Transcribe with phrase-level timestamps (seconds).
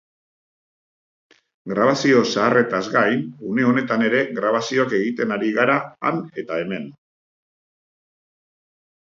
[1.73, 5.77] Grabazio zaharretaz gain, une honetan ere grabazioak egiten ari gara
[6.11, 6.89] han eta hemen.